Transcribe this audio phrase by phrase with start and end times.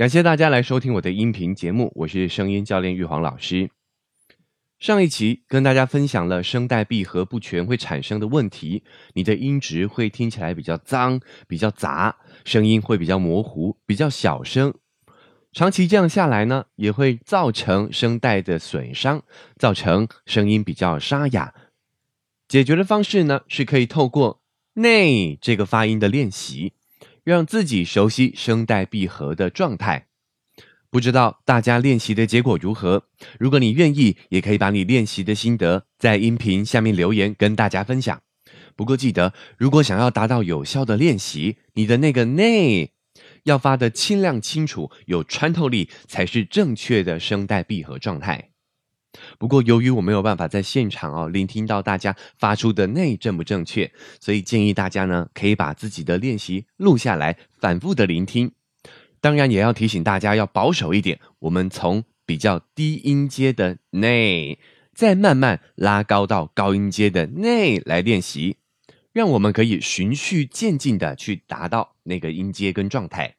[0.00, 3.68] 感谢大家来收听我的音频节目，我是声音教练玉皇老师。
[4.78, 8.82] 上一期跟大家分享了声带闭合不全会产生的问题，
[9.12, 12.16] 你的音质会听起来比较脏、比较杂，
[12.46, 14.72] 声音会比较模糊、比较小声。
[15.52, 19.22] 长期这样下来呢，也会造成声带的损伤，
[19.58, 21.52] 造成声音比较沙哑。
[22.48, 24.40] 解决的方式呢，是可以透过
[24.80, 26.72] “内”这个发音的练习。
[27.30, 30.08] 让自己熟悉声带闭合的状态，
[30.90, 33.04] 不知道大家练习的结果如何？
[33.38, 38.20] 如果你愿意，也可以把你练习的心得在音频下面留言跟大家分享。
[38.74, 42.94] 不过记得，如果想要达到有效的练习，你的那个内
[43.44, 48.49] 要发的清亮清楚、有穿透力，才是正确的声带闭合状态。
[49.38, 58.52] 不过，由于我没有办法在现场哦聆听到大家发出的内正不正确，所以建议大家呢可以把自己的练习录下来，反复的聆听。
[59.20, 61.20] 当然，也要提醒大家要保守一点。
[61.40, 64.58] 我们从比较低音阶的内，
[64.94, 68.56] 再慢慢拉高到高音阶的内来练习，
[69.12, 73.34] 让我们可以循序渐进的去达到那个音阶跟状态。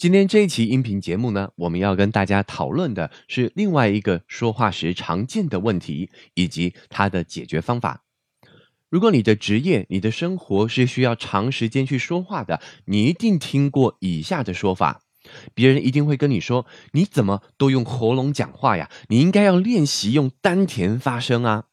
[0.00, 8.02] 今天这一期音频节目呢，我们要跟大家讨论的是另外一个说话时常见的问题，以及它的解决方法。
[8.88, 15.02] 如果你的职业、你的生活是需要长时间去说话的，你一定听过以下的说法：
[15.52, 18.90] 别人一定会跟你说，你怎么都用喉咙讲话呀？
[19.08, 21.66] 你应该要练习用丹田发声啊！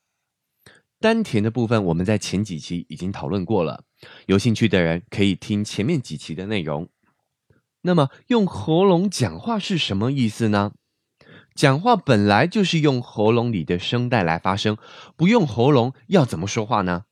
[1.00, 3.86] 丹田的部分，我们在前几期已经讨论过了，
[4.25, 6.89] 有兴趣的人可以听前面几期的内容。
[7.88, 10.73] 那么用喉咙讲话是什么意思呢？
[11.55, 14.77] 讲话本来就是用喉咙里的声带来发声，
[15.16, 17.05] 不用喉咙要怎么说话呢？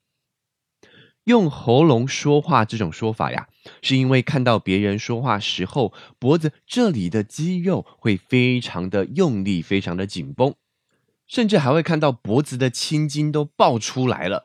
[1.24, 3.48] 用喉咙说话这种说法呀，
[3.82, 10.54] 是因为看到别人说话时候脖子这里的肌肉会非常的用力，非常的紧绷，
[11.26, 14.44] 甚至还会看到脖子的青筋都爆出来了。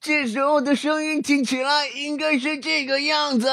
[0.00, 3.48] 这时候的声音听起来应该是这个样子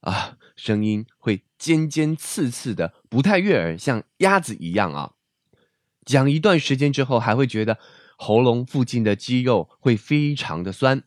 [0.00, 0.36] 啊。
[0.56, 5.14] 声音会尖尖刺刺的，不太悦耳，像鸭子一样啊。
[6.04, 7.78] 讲一段时间之后，还会觉得
[8.18, 11.02] 喉咙附近的肌肉会非常的酸。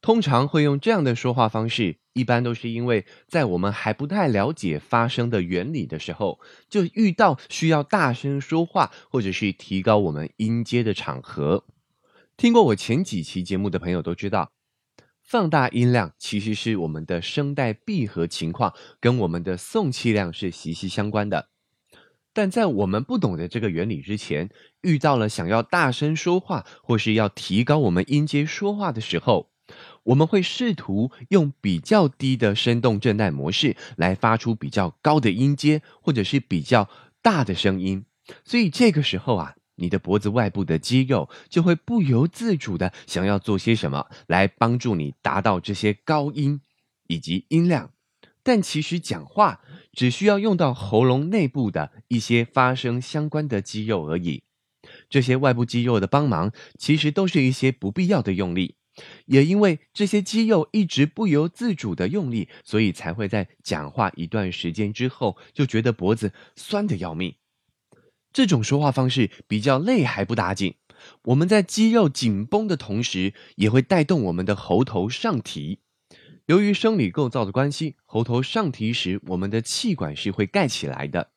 [0.00, 6.40] 通常会用这样的说话方式，一般都是因为在我们还不太了解发声的原理的时候，
[6.70, 11.66] 就遇到需要大声说话或者是提高我们音阶的场合。
[12.38, 14.50] 听过我前几期节目的朋友都知道。
[15.32, 21.48] 放大音量其实是我们的声带闭合情况跟我们的送气量是息息相关的，
[22.34, 24.50] 但在我们不懂得这个原理之前，
[24.82, 29.48] 遇到了想要大声说话或是要提高我们音阶说话的时候，
[30.02, 36.90] 我们会试图用比较低的声动振带模式来发出比较高的音阶或者是比较
[37.22, 38.04] 大的声音，
[38.44, 39.54] 所以这个时候啊。
[39.76, 46.60] 你的脖子外部的肌肉就会不由自主的想要做些什么来帮助你达到这些高音
[47.06, 47.90] 以及音量，
[48.42, 49.60] 但其实讲话
[49.92, 54.42] 只需要用到喉咙内部的一些发声相关的肌肉而已。
[55.08, 58.76] 这些外部肌肉的帮忙其实都是一些不必要的用力，
[59.26, 67.34] 也因为这些肌肉一直不由自主的用力，所以才会在讲话一段时间之后就觉得脖子酸的要命。
[68.32, 70.76] 这种说话方式比较累还不打紧，
[71.24, 75.80] 我们在肌肉紧绷的同时，也会带动我们的喉头上提。
[76.46, 81.30] 由于生理构造的关系，喉头上提时，我们的气管是会盖起来的，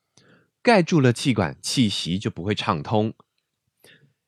[0.64, 3.14] 盖住了气管，气息就不会畅通。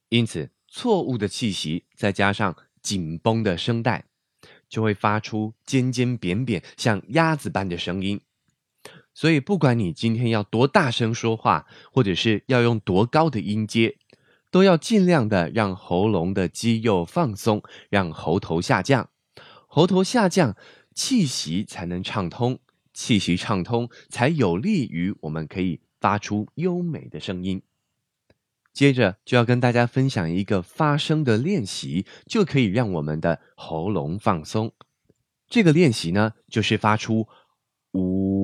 [0.09, 4.05] 因此，错误的气息再加上紧绷的声带，
[4.69, 8.21] 就会发出尖尖扁扁、像鸭子般的声音。
[9.17, 13.97] 所以，不管你今天要多大声说话，或者是要用多高的音阶，
[14.51, 19.09] 都要尽量的让喉咙的肌肉放松，让喉头下降。
[19.65, 20.55] 喉头下降，
[20.93, 22.59] 气息才能畅通，
[22.93, 27.63] 气息畅通才有利于我们可以发出优美的声音。
[28.71, 34.73] 接着就要跟大家分享一个发声的练习，就可以让我们的喉咙放松。
[35.49, 37.27] 这个练习呢，就是发出
[37.93, 38.36] 呜。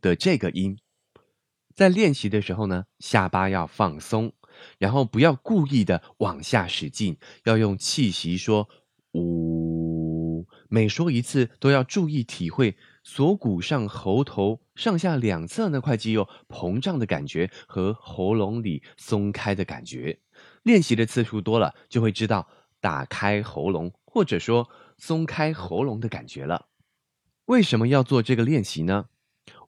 [0.00, 0.78] 的这个音，
[1.74, 4.32] 在练习的时候呢，下巴要放松，
[4.78, 8.68] 然后不要故意的往下使劲，要用气息说
[9.14, 10.46] “呜”。
[10.72, 20.20] 每说一次，都要注意体会锁骨上喉头上下两侧那块肌肉膨胀的感觉和喉咙里松开的感觉。
[20.62, 22.48] 练习的次数多了，就会知道
[22.80, 26.68] 打开喉咙或者说松开喉咙的感觉了。
[27.46, 29.06] 为什么要做这个练习呢？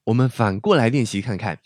[0.04, 1.60] 我们反过来练习看看，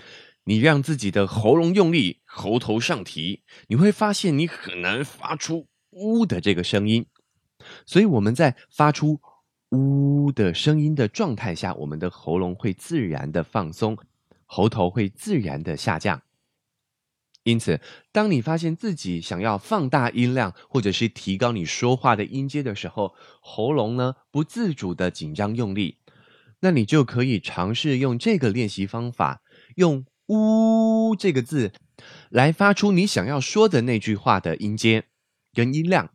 [0.44, 7.06] 你让自己的喉咙用力，喉头上提，你会发现你很难发出“呜”的这个声音。
[7.86, 9.20] 所以我们在发出
[9.72, 13.96] “呜”的声音的状态下，我们的喉咙会自然的放松，
[14.44, 16.22] 喉头会自然的下降。
[17.42, 17.80] 因此，
[18.12, 25.96] 当你发现自己想要放大音量，或者是提高你说话的音阶的时候，喉咙呢不自主的紧张用力，
[26.66, 29.40] 那你就可以尝试用这个练习方法，
[29.76, 31.72] 用“呜”这个字
[32.28, 35.04] 来发出你想要说的那句话的音阶
[35.54, 36.10] 跟音量，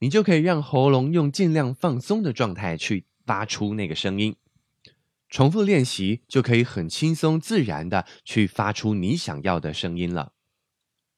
[0.00, 4.36] 你就可以让喉咙用尽量放松的状态去发出那个声音。
[5.30, 10.34] 重复练习，就可以很轻松自然的去发出你想要的声音了。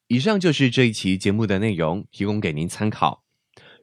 [0.07, 3.25] 以上就是这一期节目的内容，提供给您参考。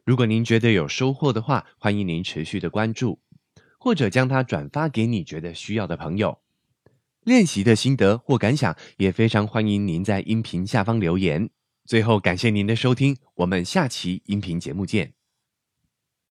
[0.06, 3.20] 如果您觉得有收获的话，欢迎您持续的关注，
[3.78, 6.38] 或者将它转发给你觉得需要的朋友。
[7.25, 11.50] 练习的心得或感想，也非常欢迎您在音频下方留言。
[11.84, 15.18] 最后，感谢您的收听，我们下期音频节目见。